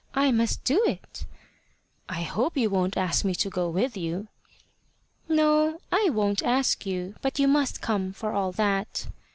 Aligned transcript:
I 0.15 0.31
must 0.31 0.63
do 0.63 0.81
it." 0.87 1.27
"I 2.09 2.23
hope 2.23 2.57
you 2.57 2.71
won't 2.71 2.97
ask 2.97 3.23
me 3.23 3.35
to 3.35 3.51
go 3.51 3.69
with 3.69 3.95
you." 3.95 4.29
"No, 5.29 5.79
I 5.91 6.09
won't 6.09 6.41
ask 6.41 6.87
you. 6.87 7.13
But 7.21 7.37
you 7.37 7.47
must 7.47 7.81
come 7.81 8.11
for 8.11 8.31
all 8.33 8.51
that." 8.53 9.05